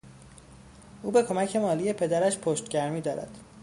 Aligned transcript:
او 1.03 1.11
به 1.11 1.23
کمک 1.23 1.55
مالی 1.55 1.93
پدرش 1.93 2.37
پشتگرمی 2.37 3.01
دارد. 3.01 3.37